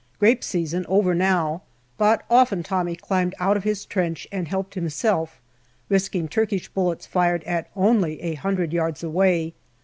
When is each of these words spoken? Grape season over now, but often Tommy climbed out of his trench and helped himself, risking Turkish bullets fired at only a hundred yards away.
Grape 0.17 0.43
season 0.43 0.83
over 0.89 1.13
now, 1.13 1.61
but 1.99 2.25
often 2.27 2.63
Tommy 2.63 2.95
climbed 2.95 3.35
out 3.39 3.55
of 3.55 3.63
his 3.63 3.85
trench 3.85 4.27
and 4.31 4.47
helped 4.47 4.73
himself, 4.73 5.39
risking 5.89 6.27
Turkish 6.27 6.67
bullets 6.69 7.05
fired 7.05 7.43
at 7.43 7.69
only 7.75 8.19
a 8.23 8.33
hundred 8.33 8.73
yards 8.73 9.03
away. 9.03 9.53